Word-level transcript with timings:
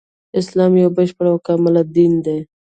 اسلام 0.39 0.71
يو 0.83 0.89
بشپړ 0.95 1.25
او 1.31 1.37
کامل 1.47 1.75
دين 1.95 2.13
دی 2.25 2.37